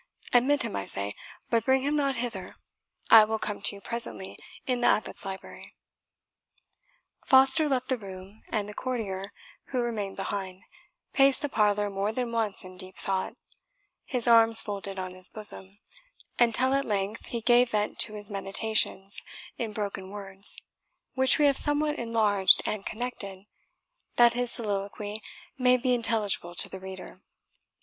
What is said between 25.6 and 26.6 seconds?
be intelligible